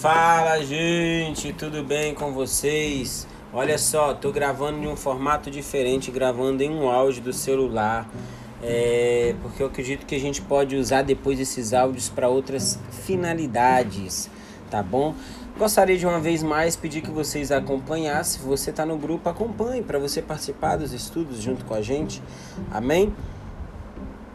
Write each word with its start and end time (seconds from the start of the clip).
Fala 0.00 0.60
gente, 0.60 1.52
tudo 1.52 1.82
bem 1.82 2.14
com 2.14 2.32
vocês? 2.32 3.26
Olha 3.52 3.76
só, 3.76 4.14
tô 4.14 4.30
gravando 4.30 4.78
em 4.78 4.86
um 4.86 4.94
formato 4.94 5.50
diferente, 5.50 6.12
gravando 6.12 6.62
em 6.62 6.70
um 6.70 6.88
áudio 6.88 7.20
do 7.20 7.32
celular, 7.32 8.08
é, 8.62 9.34
porque 9.42 9.60
eu 9.60 9.66
acredito 9.66 10.06
que 10.06 10.14
a 10.14 10.20
gente 10.20 10.40
pode 10.40 10.76
usar 10.76 11.02
depois 11.02 11.40
esses 11.40 11.72
áudios 11.72 12.08
para 12.08 12.28
outras 12.28 12.78
finalidades, 13.04 14.30
tá 14.70 14.84
bom? 14.84 15.16
Gostaria 15.58 15.98
de 15.98 16.06
uma 16.06 16.20
vez 16.20 16.44
mais 16.44 16.76
pedir 16.76 17.00
que 17.00 17.10
vocês 17.10 17.50
acompanhassem. 17.50 18.40
Se 18.40 18.46
você 18.46 18.70
está 18.70 18.86
no 18.86 18.96
grupo, 18.96 19.28
acompanhe 19.28 19.82
para 19.82 19.98
você 19.98 20.22
participar 20.22 20.76
dos 20.76 20.92
estudos 20.92 21.42
junto 21.42 21.64
com 21.64 21.74
a 21.74 21.82
gente. 21.82 22.22
Amém? 22.70 23.12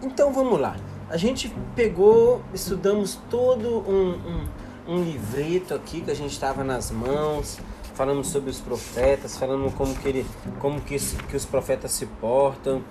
Então 0.01 0.33
vamos 0.33 0.59
lá. 0.59 0.75
A 1.09 1.15
gente 1.15 1.53
pegou, 1.73 2.41
estudamos 2.53 3.17
todo 3.29 3.79
um, 3.89 4.09
um, 4.09 4.47
um 4.87 5.03
livreto 5.03 5.73
aqui 5.73 6.01
que 6.01 6.11
a 6.11 6.15
gente 6.15 6.31
estava 6.31 6.63
nas 6.63 6.91
mãos. 6.91 7.59
Falamos 7.95 8.27
sobre 8.27 8.49
os 8.49 8.59
profetas, 8.59 9.37
falando 9.37 9.71
como 9.75 9.93
que, 9.95 10.07
ele, 10.07 10.25
como 10.59 10.81
que, 10.81 10.97
que 10.97 11.35
os 11.35 11.45
profetas 11.45 11.91
se 11.91 12.05
portam. 12.05 12.81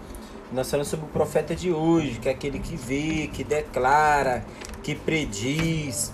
Nós 0.53 0.71
falamos 0.71 0.89
sobre 0.89 1.07
o 1.07 1.09
profeta 1.09 1.55
de 1.57 1.73
hoje, 1.73 2.19
que 2.21 2.29
é 2.29 2.33
aquele 2.33 2.59
que 2.59 2.77
vê, 2.77 3.29
que 3.33 3.43
declara, 3.43 4.45
que 4.83 4.95
prediz, 4.95 6.13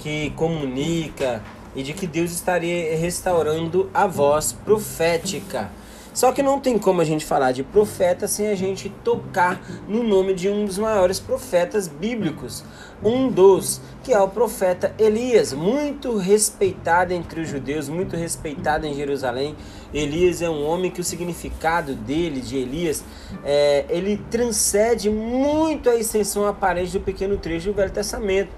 que 0.00 0.30
comunica 0.30 1.42
e 1.74 1.82
de 1.82 1.92
que 1.92 2.06
Deus 2.06 2.32
estaria 2.32 2.96
restaurando 2.96 3.88
a 3.94 4.06
voz 4.06 4.52
profética. 4.52 5.70
Só 6.18 6.32
que 6.32 6.42
não 6.42 6.58
tem 6.58 6.76
como 6.76 7.00
a 7.00 7.04
gente 7.04 7.24
falar 7.24 7.52
de 7.52 7.62
profeta 7.62 8.26
sem 8.26 8.48
a 8.48 8.56
gente 8.56 8.88
tocar 9.04 9.64
no 9.86 10.02
nome 10.02 10.34
de 10.34 10.48
um 10.48 10.64
dos 10.64 10.76
maiores 10.76 11.20
profetas 11.20 11.86
bíblicos, 11.86 12.64
um 13.04 13.28
dos, 13.28 13.80
que 14.02 14.12
é 14.12 14.18
o 14.18 14.26
profeta 14.26 14.92
Elias, 14.98 15.52
muito 15.52 16.16
respeitado 16.16 17.12
entre 17.12 17.42
os 17.42 17.48
judeus, 17.48 17.88
muito 17.88 18.16
respeitado 18.16 18.84
em 18.84 18.94
Jerusalém. 18.94 19.54
Elias 19.94 20.42
é 20.42 20.50
um 20.50 20.66
homem 20.66 20.90
que 20.90 21.00
o 21.00 21.04
significado 21.04 21.94
dele, 21.94 22.40
de 22.40 22.56
Elias, 22.56 23.04
é, 23.44 23.84
ele 23.88 24.20
transcende 24.28 25.08
muito 25.08 25.88
a 25.88 25.94
extensão 25.94 26.48
aparente 26.48 26.98
do 26.98 27.00
pequeno 27.00 27.36
trecho 27.36 27.68
do 27.68 27.74
Velho 27.74 27.92
Testamento 27.92 28.50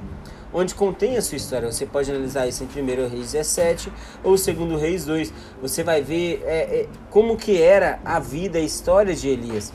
onde 0.52 0.74
contém 0.74 1.16
a 1.16 1.22
sua 1.22 1.36
história. 1.36 1.70
Você 1.70 1.86
pode 1.86 2.10
analisar 2.10 2.46
isso 2.46 2.64
em 2.64 2.66
1 2.66 3.08
Reis 3.08 3.32
17 3.32 3.92
ou 4.22 4.36
2 4.36 4.80
Reis 4.80 5.04
2. 5.04 5.32
Você 5.62 5.82
vai 5.82 6.02
ver 6.02 6.42
é, 6.44 6.58
é, 6.58 6.88
como 7.10 7.36
que 7.36 7.60
era 7.60 8.00
a 8.04 8.18
vida, 8.18 8.58
a 8.58 8.62
história 8.62 9.14
de 9.14 9.28
Elias. 9.28 9.72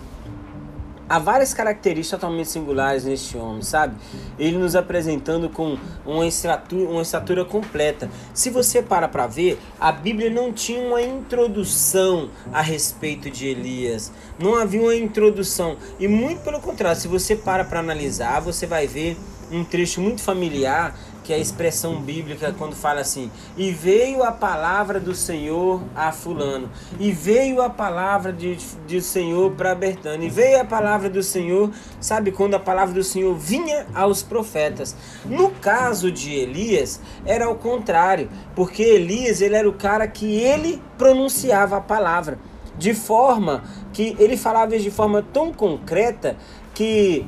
Há 1.08 1.20
várias 1.20 1.54
características 1.54 2.20
totalmente 2.20 2.50
singulares 2.50 3.06
neste 3.06 3.38
homem, 3.38 3.62
sabe? 3.62 3.96
Ele 4.40 4.58
nos 4.58 4.76
apresentando 4.76 5.48
com 5.48 5.78
uma 6.04 6.26
estatura, 6.26 6.90
uma 6.90 7.04
estatura 7.04 7.46
completa. 7.46 8.10
Se 8.34 8.50
você 8.50 8.82
para 8.82 9.08
para 9.08 9.28
ver, 9.28 9.60
a 9.80 9.92
Bíblia 9.92 10.32
não 10.32 10.52
tinha 10.52 10.82
uma 10.82 11.00
introdução 11.00 12.32
a 12.52 12.60
respeito 12.60 13.30
de 13.30 13.46
Elias. 13.46 14.12
Não 14.40 14.56
havia 14.56 14.82
uma 14.82 14.96
introdução. 14.96 15.78
E 16.00 16.08
muito 16.08 16.42
pelo 16.42 16.60
contrário, 16.60 17.00
se 17.00 17.08
você 17.08 17.36
para 17.36 17.64
para 17.64 17.82
analisar, 17.82 18.42
você 18.42 18.66
vai 18.66 18.88
ver 18.88 19.16
um 19.52 19.64
trecho 19.64 20.02
muito 20.02 20.22
familiar, 20.22 20.96
que 21.24 21.34
é 21.34 21.36
a 21.36 21.40
expressão 21.40 22.02
bíblica 22.02 22.54
quando 22.58 22.76
fala 22.76 23.02
assim: 23.02 23.32
"E 23.58 23.72
veio 23.72 24.24
a 24.24 24.32
palavra 24.32 25.00
do 25.00 25.16
Senhor 25.16 25.82
a 25.96 26.12
fulano, 26.12 26.70
e 27.00 27.12
veio 27.12 27.62
a 27.62 27.70
palavra 27.70 28.32
de, 28.32 28.58
de 28.88 29.02
Senhor 29.02 29.52
para 29.52 29.74
Bertano, 29.74 30.24
e 30.24 30.30
veio 30.30 30.62
a 30.62 30.66
palavra 30.66 31.10
do 31.10 31.24
Senhor", 31.24 31.72
sabe 32.00 32.32
quando 32.32 32.54
a 32.56 32.60
palavra 32.60 32.94
do 32.94 33.04
Senhor 33.04 33.36
vinha 33.36 33.88
aos 33.94 34.22
profetas. 34.22 34.96
No 35.26 35.50
caso 35.52 36.12
de 36.12 36.34
Elias, 36.34 37.00
era 37.26 37.50
o 37.50 37.56
contrário, 37.56 38.30
porque 38.56 38.84
Elias, 38.84 39.42
ele 39.42 39.56
era 39.56 39.68
o 39.68 39.74
cara 39.74 40.08
que 40.08 40.38
ele 40.38 40.82
pronunciava 40.98 41.78
a 41.78 41.82
palavra 41.82 42.38
de 42.78 42.94
forma 42.94 43.64
que 43.94 44.16
ele 44.20 44.36
falava 44.36 44.78
de 44.78 44.92
forma 44.92 45.22
tão 45.22 45.54
concreta 45.54 46.36
que 46.74 47.26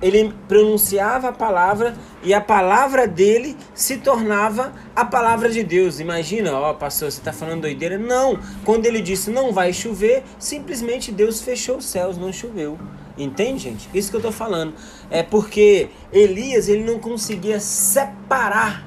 ele 0.00 0.32
pronunciava 0.46 1.28
a 1.28 1.32
palavra 1.32 1.94
e 2.22 2.32
a 2.32 2.40
palavra 2.40 3.06
dele 3.06 3.56
se 3.74 3.98
tornava 3.98 4.72
a 4.94 5.04
palavra 5.04 5.48
de 5.48 5.62
Deus. 5.62 5.98
Imagina, 5.98 6.52
ó, 6.52 6.72
pastor, 6.74 7.10
você 7.10 7.18
está 7.18 7.32
falando 7.32 7.62
doideira? 7.62 7.98
Não. 7.98 8.38
Quando 8.64 8.86
ele 8.86 9.00
disse 9.00 9.30
não 9.30 9.52
vai 9.52 9.72
chover, 9.72 10.22
simplesmente 10.38 11.10
Deus 11.10 11.40
fechou 11.40 11.78
os 11.78 11.86
céus, 11.86 12.16
não 12.16 12.32
choveu. 12.32 12.78
Entende, 13.16 13.64
gente? 13.64 13.88
Isso 13.92 14.10
que 14.10 14.16
eu 14.16 14.20
estou 14.20 14.32
falando. 14.32 14.74
É 15.10 15.22
porque 15.22 15.88
Elias 16.12 16.68
ele 16.68 16.84
não 16.84 17.00
conseguia 17.00 17.58
separar 17.58 18.86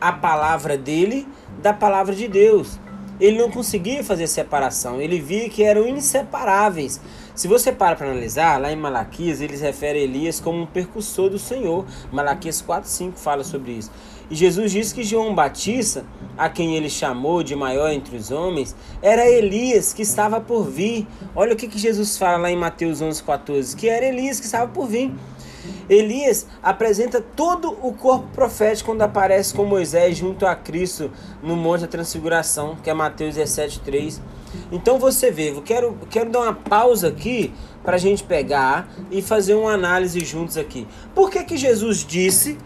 a 0.00 0.12
palavra 0.12 0.76
dele 0.78 1.26
da 1.60 1.72
palavra 1.72 2.14
de 2.14 2.28
Deus. 2.28 2.78
Ele 3.22 3.38
não 3.38 3.48
conseguia 3.48 4.02
fazer 4.02 4.26
separação. 4.26 5.00
Ele 5.00 5.20
via 5.20 5.48
que 5.48 5.62
eram 5.62 5.86
inseparáveis. 5.86 7.00
Se 7.36 7.46
você 7.46 7.70
para 7.70 7.94
para 7.94 8.08
analisar, 8.10 8.60
lá 8.60 8.72
em 8.72 8.74
Malaquias, 8.74 9.40
eles 9.40 9.60
referem 9.60 10.02
Elias 10.02 10.40
como 10.40 10.60
um 10.60 10.66
percussor 10.66 11.30
do 11.30 11.38
Senhor. 11.38 11.86
Malaquias 12.10 12.60
4,5 12.60 13.12
fala 13.14 13.44
sobre 13.44 13.70
isso. 13.74 13.92
E 14.28 14.34
Jesus 14.34 14.72
diz 14.72 14.92
que 14.92 15.04
João 15.04 15.36
Batista, 15.36 16.04
a 16.36 16.48
quem 16.48 16.74
ele 16.74 16.90
chamou 16.90 17.44
de 17.44 17.54
maior 17.54 17.92
entre 17.92 18.16
os 18.16 18.32
homens, 18.32 18.74
era 19.00 19.24
Elias 19.24 19.92
que 19.92 20.02
estava 20.02 20.40
por 20.40 20.64
vir. 20.64 21.06
Olha 21.32 21.52
o 21.52 21.56
que, 21.56 21.68
que 21.68 21.78
Jesus 21.78 22.18
fala 22.18 22.38
lá 22.38 22.50
em 22.50 22.56
Mateus 22.56 23.00
11,14, 23.00 23.76
que 23.76 23.88
era 23.88 24.04
Elias 24.04 24.40
que 24.40 24.46
estava 24.46 24.66
por 24.66 24.88
vir. 24.88 25.14
Elias 25.88 26.46
apresenta 26.62 27.20
todo 27.20 27.76
o 27.82 27.92
corpo 27.92 28.26
profético 28.34 28.90
quando 28.90 29.02
aparece 29.02 29.54
com 29.54 29.64
Moisés 29.64 30.16
junto 30.16 30.46
a 30.46 30.54
Cristo 30.54 31.10
no 31.42 31.56
Monte 31.56 31.82
da 31.82 31.86
Transfiguração, 31.86 32.76
que 32.82 32.90
é 32.90 32.94
Mateus 32.94 33.36
17,3. 33.36 34.20
Então 34.70 34.98
você 34.98 35.30
vê, 35.30 35.50
eu 35.50 35.62
quero, 35.62 35.96
quero 36.10 36.30
dar 36.30 36.40
uma 36.40 36.54
pausa 36.54 37.08
aqui 37.08 37.52
para 37.82 37.96
a 37.96 37.98
gente 37.98 38.22
pegar 38.22 38.88
e 39.10 39.22
fazer 39.22 39.54
uma 39.54 39.72
análise 39.72 40.20
juntos 40.20 40.56
aqui. 40.56 40.86
Por 41.14 41.30
que, 41.30 41.42
que 41.44 41.56
Jesus 41.56 42.04
disse 42.06 42.58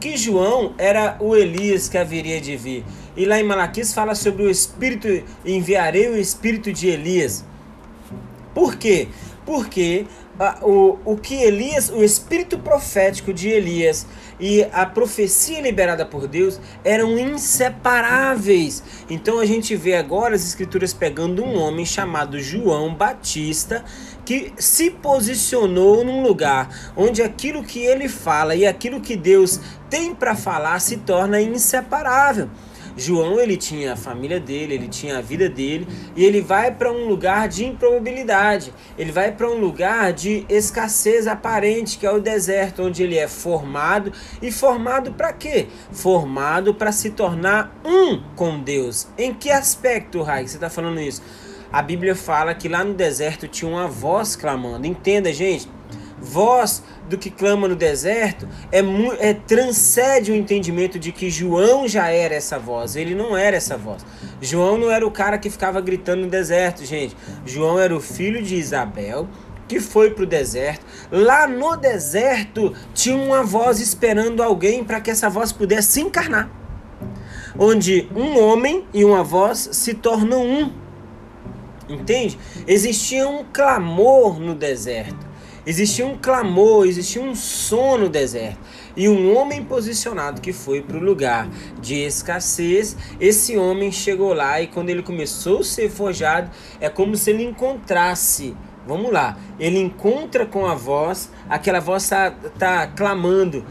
que 0.00 0.16
João 0.16 0.74
era 0.78 1.16
o 1.20 1.34
Elias 1.36 1.88
que 1.88 1.98
haveria 1.98 2.40
de 2.40 2.56
vir? 2.56 2.84
E 3.16 3.24
lá 3.24 3.38
em 3.38 3.44
Malaquias 3.44 3.92
fala 3.92 4.14
sobre 4.14 4.42
o 4.44 4.50
Espírito, 4.50 5.08
enviarei 5.44 6.08
o 6.08 6.16
Espírito 6.16 6.72
de 6.72 6.88
Elias. 6.88 7.44
Por 8.54 8.76
quê? 8.76 9.08
Porque 9.44 10.06
o, 10.62 10.98
o 11.04 11.16
que 11.16 11.34
Elias, 11.34 11.90
o 11.90 12.02
espírito 12.02 12.58
profético 12.58 13.32
de 13.32 13.48
Elias 13.48 14.06
e 14.40 14.64
a 14.72 14.84
profecia 14.84 15.60
liberada 15.60 16.04
por 16.04 16.26
Deus 16.26 16.60
eram 16.84 17.18
inseparáveis. 17.18 18.82
Então 19.08 19.38
a 19.38 19.46
gente 19.46 19.76
vê 19.76 19.94
agora 19.94 20.34
as 20.34 20.44
escrituras 20.44 20.92
pegando 20.92 21.44
um 21.44 21.56
homem 21.58 21.84
chamado 21.84 22.40
João 22.40 22.94
Batista 22.94 23.84
que 24.24 24.52
se 24.56 24.90
posicionou 24.90 26.04
num 26.04 26.22
lugar 26.22 26.92
onde 26.96 27.22
aquilo 27.22 27.62
que 27.62 27.80
ele 27.80 28.08
fala 28.08 28.54
e 28.54 28.66
aquilo 28.66 29.00
que 29.00 29.16
Deus 29.16 29.60
tem 29.88 30.14
para 30.14 30.34
falar 30.34 30.80
se 30.80 30.98
torna 30.98 31.40
inseparável. 31.40 32.48
João 32.96 33.40
ele 33.40 33.56
tinha 33.56 33.94
a 33.94 33.96
família 33.96 34.38
dele, 34.38 34.74
ele 34.74 34.88
tinha 34.88 35.18
a 35.18 35.20
vida 35.20 35.48
dele 35.48 35.86
e 36.14 36.24
ele 36.24 36.40
vai 36.40 36.70
para 36.70 36.92
um 36.92 37.06
lugar 37.06 37.48
de 37.48 37.64
improbabilidade. 37.64 38.72
Ele 38.98 39.12
vai 39.12 39.32
para 39.32 39.48
um 39.48 39.58
lugar 39.58 40.12
de 40.12 40.44
escassez 40.48 41.26
aparente, 41.26 41.98
que 41.98 42.06
é 42.06 42.10
o 42.10 42.20
deserto, 42.20 42.82
onde 42.82 43.02
ele 43.02 43.16
é 43.16 43.28
formado 43.28 44.12
e 44.40 44.50
formado 44.50 45.12
para 45.12 45.32
quê? 45.32 45.68
Formado 45.90 46.74
para 46.74 46.92
se 46.92 47.10
tornar 47.10 47.74
um 47.84 48.20
com 48.36 48.60
Deus. 48.60 49.08
Em 49.16 49.32
que 49.32 49.50
aspecto, 49.50 50.22
Rai, 50.22 50.46
você 50.46 50.56
está 50.56 50.68
falando 50.68 51.00
isso? 51.00 51.22
A 51.72 51.80
Bíblia 51.80 52.14
fala 52.14 52.54
que 52.54 52.68
lá 52.68 52.84
no 52.84 52.92
deserto 52.92 53.48
tinha 53.48 53.70
uma 53.70 53.88
voz 53.88 54.36
clamando. 54.36 54.86
Entenda, 54.86 55.32
gente 55.32 55.68
voz 56.22 56.82
do 57.08 57.18
que 57.18 57.30
clama 57.30 57.68
no 57.68 57.76
deserto 57.76 58.48
é, 58.70 58.80
é 59.18 59.34
transcende 59.34 60.32
o 60.32 60.34
entendimento 60.34 60.98
de 60.98 61.12
que 61.12 61.30
João 61.30 61.86
já 61.86 62.08
era 62.08 62.34
essa 62.34 62.58
voz. 62.58 62.96
Ele 62.96 63.14
não 63.14 63.36
era 63.36 63.56
essa 63.56 63.76
voz. 63.76 64.04
João 64.40 64.78
não 64.78 64.90
era 64.90 65.06
o 65.06 65.10
cara 65.10 65.38
que 65.38 65.50
ficava 65.50 65.80
gritando 65.80 66.22
no 66.22 66.28
deserto, 66.28 66.84
gente. 66.84 67.16
João 67.44 67.78
era 67.78 67.94
o 67.94 68.00
filho 68.00 68.42
de 68.42 68.56
Isabel 68.56 69.28
que 69.68 69.80
foi 69.80 70.10
para 70.10 70.24
o 70.24 70.26
deserto. 70.26 70.84
Lá 71.10 71.46
no 71.46 71.76
deserto 71.76 72.74
tinha 72.92 73.16
uma 73.16 73.42
voz 73.42 73.80
esperando 73.80 74.42
alguém 74.42 74.84
para 74.84 75.00
que 75.00 75.10
essa 75.10 75.30
voz 75.30 75.50
pudesse 75.50 75.92
se 75.92 76.00
encarnar. 76.02 76.50
Onde 77.58 78.08
um 78.14 78.38
homem 78.38 78.84
e 78.92 79.02
uma 79.02 79.24
voz 79.24 79.70
se 79.72 79.94
tornam 79.94 80.44
um. 80.44 80.72
Entende? 81.88 82.38
Existia 82.66 83.26
um 83.26 83.44
clamor 83.50 84.38
no 84.38 84.54
deserto. 84.54 85.31
Existia 85.64 86.04
um 86.04 86.18
clamor, 86.18 86.86
existia 86.86 87.22
um 87.22 87.34
som 87.34 87.96
no 87.96 88.08
deserto. 88.08 88.58
E 88.96 89.08
um 89.08 89.36
homem 89.36 89.64
posicionado 89.64 90.40
que 90.40 90.52
foi 90.52 90.82
para 90.82 90.96
o 90.96 91.00
lugar 91.00 91.48
de 91.80 91.94
escassez, 91.94 92.96
esse 93.20 93.56
homem 93.56 93.92
chegou 93.92 94.34
lá 94.34 94.60
e 94.60 94.66
quando 94.66 94.90
ele 94.90 95.02
começou 95.02 95.60
a 95.60 95.64
ser 95.64 95.88
forjado, 95.88 96.50
é 96.80 96.88
como 96.88 97.16
se 97.16 97.30
ele 97.30 97.44
encontrasse. 97.44 98.56
Vamos 98.86 99.12
lá, 99.12 99.38
ele 99.60 99.78
encontra 99.78 100.44
com 100.44 100.66
a 100.66 100.74
voz, 100.74 101.30
aquela 101.48 101.78
voz 101.78 102.02
está 102.02 102.32
tá 102.58 102.86
clamando, 102.88 103.64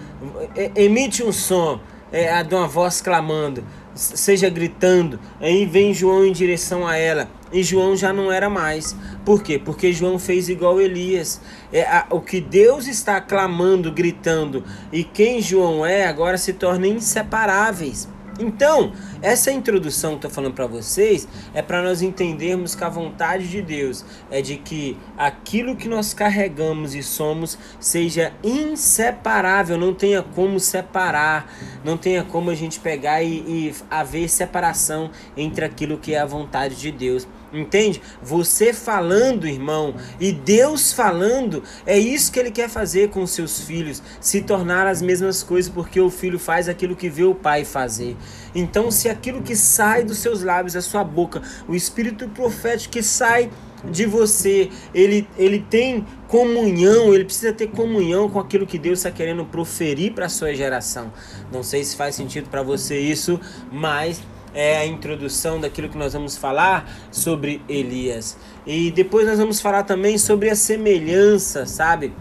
emite 0.74 1.22
um 1.22 1.34
som, 1.34 1.82
é, 2.14 2.42
de 2.42 2.56
uma 2.56 2.68
voz 2.68 3.02
clamando, 3.02 3.62
seja 3.94 4.50
gritando. 4.50 5.20
Aí 5.42 5.66
vem 5.66 5.94
João 5.94 6.26
em 6.26 6.32
direção 6.32 6.88
a 6.88 6.96
ela. 6.96 7.28
E 7.52 7.64
João 7.64 7.96
já 7.96 8.14
não 8.14 8.32
era 8.32 8.50
mais. 8.50 8.96
Por 9.26 9.44
quê? 9.44 9.60
Porque 9.60 9.92
João 9.92 10.18
fez 10.18 10.50
igual 10.50 10.80
Elias. 10.80 11.42
É, 11.72 11.84
a, 11.84 12.08
o 12.10 12.22
que 12.22 12.40
Deus 12.40 12.88
está 12.88 13.20
clamando, 13.20 13.92
gritando, 13.92 14.64
e 14.92 15.04
quem 15.04 15.42
João 15.42 15.86
é, 15.86 16.08
agora 16.08 16.38
se 16.38 16.54
tornam 16.54 16.90
inseparáveis. 16.90 18.08
Então, 18.40 18.94
essa 19.22 19.52
introdução 19.52 20.12
que 20.12 20.18
estou 20.18 20.32
falando 20.32 20.54
para 20.54 20.66
vocês 20.66 21.28
é 21.54 21.62
para 21.62 21.82
nós 21.84 22.02
entendermos 22.02 22.74
que 22.74 22.84
a 22.84 22.90
vontade 22.90 23.48
de 23.48 23.62
Deus 23.62 24.04
é 24.32 24.42
de 24.42 24.58
que 24.58 24.98
aquilo 25.18 25.76
que 25.76 25.88
nós 25.88 26.14
carregamos 26.14 26.96
e 26.96 27.04
somos 27.04 27.58
seja 27.80 28.34
inseparável, 28.44 29.78
não 29.78 29.94
tenha 29.94 30.24
como 30.24 30.60
separar, 30.60 31.54
não 31.84 31.98
tenha 31.98 32.24
como 32.24 32.50
a 32.50 32.56
gente 32.56 32.80
pegar 32.80 33.22
e, 33.22 33.40
e 33.40 33.76
haver 33.90 34.28
separação 34.28 35.12
entre 35.38 35.64
aquilo 35.64 35.98
que 35.98 36.16
é 36.16 36.20
a 36.20 36.26
vontade 36.26 36.76
de 36.76 36.92
Deus. 36.92 37.28
Entende? 37.54 38.02
Você 38.22 38.72
falando, 38.72 39.46
irmão, 39.46 39.94
e 40.20 40.32
Deus 40.32 40.94
falando, 40.94 41.64
é 41.86 41.98
isso 41.98 42.32
que 42.32 42.40
ele 42.40 42.52
quer 42.52 42.70
fazer 42.70 43.10
com 43.10 43.22
os 43.24 43.32
seus 43.32 43.60
filhos, 43.60 44.02
se 44.22 44.42
tornar 44.42 44.88
as 44.88 45.02
mesmas 45.02 45.44
coisas, 45.44 45.72
porque 45.72 46.00
o 46.00 46.10
filho 46.10 46.40
faz 46.40 46.70
aquilo 46.70 46.96
que 46.96 47.10
vê 47.10 47.24
o 47.24 47.36
pai 47.36 47.66
fazer. 47.66 48.16
Então, 48.56 48.90
se 48.90 49.10
aquilo 49.10 49.42
que 49.42 49.56
sai 49.56 50.04
dos 50.04 50.20
seus 50.20 50.44
lábios, 50.44 50.74
da 50.74 50.82
sua 50.82 51.04
boca, 51.04 51.42
o 51.68 51.76
espírito 51.76 52.30
profético 52.30 52.94
que 52.94 53.04
sai 53.04 53.50
de 53.84 54.06
você, 54.06 54.70
ele, 54.94 55.28
ele 55.38 55.60
tem 55.70 56.06
comunhão, 56.28 57.14
ele 57.14 57.26
precisa 57.26 57.52
ter 57.52 57.68
comunhão 57.68 58.30
com 58.30 58.40
aquilo 58.40 58.66
que 58.66 58.78
Deus 58.78 59.00
está 59.00 59.12
querendo 59.12 59.44
proferir 59.46 60.14
para 60.14 60.28
a 60.28 60.30
sua 60.30 60.54
geração. 60.54 61.12
Não 61.52 61.64
sei 61.64 61.84
se 61.84 61.96
faz 61.96 62.16
sentido 62.16 62.50
para 62.50 62.62
você 62.62 63.00
isso, 63.00 63.40
mas 63.72 64.22
é 64.54 64.78
a 64.78 64.86
introdução 64.86 65.60
daquilo 65.60 65.90
que 65.90 65.98
nós 65.98 66.14
vamos 66.14 66.38
falar 66.38 66.90
sobre 67.12 67.62
Elias. 67.68 68.38
E 68.66 68.92
depois 68.92 69.28
nós 69.28 69.38
vamos 69.38 69.62
falar 69.62 69.84
também 69.84 70.18
sobre 70.18 70.50
a 70.50 70.56
semelhança, 70.56 71.66
sabe? 71.66 72.14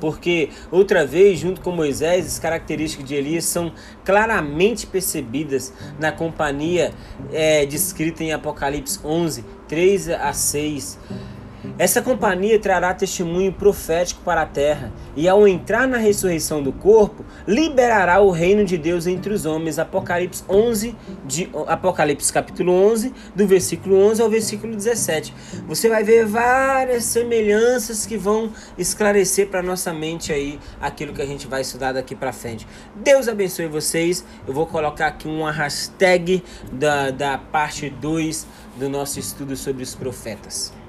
Porque, 0.00 0.48
outra 0.70 1.06
vez, 1.06 1.38
junto 1.38 1.60
com 1.60 1.70
Moisés, 1.70 2.26
as 2.26 2.38
características 2.38 3.06
de 3.06 3.14
Elias 3.14 3.44
são 3.44 3.70
claramente 4.02 4.86
percebidas 4.86 5.72
na 5.98 6.10
companhia 6.10 6.92
é, 7.30 7.66
descrita 7.66 8.24
em 8.24 8.32
Apocalipse 8.32 8.98
11, 9.04 9.44
3 9.68 10.08
a 10.08 10.32
6. 10.32 10.98
Essa 11.78 12.00
companhia 12.00 12.58
trará 12.58 12.94
testemunho 12.94 13.52
profético 13.52 14.22
para 14.22 14.42
a 14.42 14.46
terra, 14.46 14.92
e 15.16 15.28
ao 15.28 15.46
entrar 15.46 15.86
na 15.86 15.98
ressurreição 15.98 16.62
do 16.62 16.72
corpo, 16.72 17.24
liberará 17.46 18.20
o 18.20 18.30
reino 18.30 18.64
de 18.64 18.78
Deus 18.78 19.06
entre 19.06 19.32
os 19.32 19.44
homens. 19.44 19.78
Apocalipse 19.78 20.42
11, 20.48 20.94
de, 21.24 21.50
Apocalipse 21.66 22.32
capítulo 22.32 22.72
11, 22.72 23.12
do 23.34 23.46
versículo 23.46 23.96
11 23.96 24.22
ao 24.22 24.30
versículo 24.30 24.74
17. 24.74 25.34
Você 25.66 25.88
vai 25.88 26.02
ver 26.02 26.26
várias 26.26 27.04
semelhanças 27.04 28.06
que 28.06 28.16
vão 28.16 28.52
esclarecer 28.78 29.48
para 29.48 29.62
nossa 29.62 29.92
mente 29.92 30.32
aí 30.32 30.58
aquilo 30.80 31.12
que 31.12 31.22
a 31.22 31.26
gente 31.26 31.46
vai 31.46 31.62
estudar 31.62 31.92
daqui 31.92 32.14
para 32.14 32.32
frente. 32.32 32.66
Deus 32.94 33.28
abençoe 33.28 33.66
vocês. 33.66 34.24
Eu 34.46 34.54
vou 34.54 34.66
colocar 34.66 35.08
aqui 35.08 35.28
uma 35.28 35.50
hashtag 35.50 36.42
da, 36.72 37.10
da 37.10 37.38
parte 37.38 37.90
2 37.90 38.46
do 38.76 38.88
nosso 38.88 39.18
estudo 39.18 39.56
sobre 39.56 39.82
os 39.82 39.94
profetas. 39.94 40.79